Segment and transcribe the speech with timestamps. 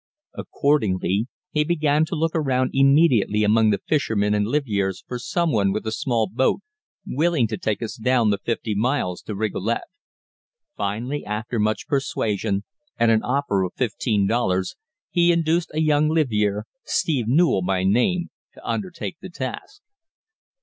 [0.33, 5.85] Accordingly, he began to look around immediately among the fishermen and livyeres for someone with
[5.85, 6.61] a small boat
[7.05, 9.83] willing to take us down the fifty miles to Rigolet.
[10.75, 12.63] Finally, after much persuasion
[12.97, 14.75] and an offer of fifteen dollars,
[15.11, 19.83] he induced a young livyere, Steve Newell by name, to undertake the task.